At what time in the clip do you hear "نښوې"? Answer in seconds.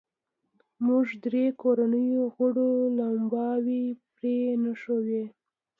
4.63-5.23